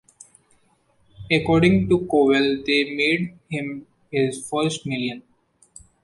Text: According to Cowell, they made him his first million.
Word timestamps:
According 1.31 1.87
to 1.89 2.07
Cowell, 2.09 2.63
they 2.65 2.85
made 2.91 3.37
him 3.51 3.85
his 4.11 4.49
first 4.49 4.83
million. 4.87 5.21